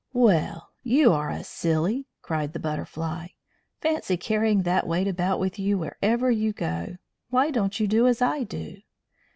"Well, 0.13 0.71
you 0.81 1.13
are 1.13 1.29
a 1.29 1.43
silly!" 1.43 2.07
cried 2.23 2.53
the 2.53 2.59
Butterfly. 2.59 3.27
"Fancy 3.81 4.17
carrying 4.17 4.63
that 4.63 4.87
weight 4.87 5.07
about 5.07 5.39
with 5.39 5.59
you 5.59 5.77
wherever 5.77 6.31
you 6.31 6.53
go. 6.53 6.97
Why 7.29 7.51
don't 7.51 7.79
you 7.79 7.85
do 7.87 8.07
as 8.07 8.19
I 8.19 8.41
do?" 8.41 8.77